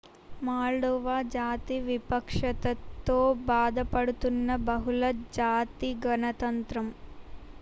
Moldova 0.41 1.17
జాతి 1.33 1.75
వివక్షతతో 1.81 3.17
బాధపడుతున్న 3.49 4.55
బహుళ 4.65 5.03
జాతి 5.33 5.91
గణతంత్రం 6.05 6.89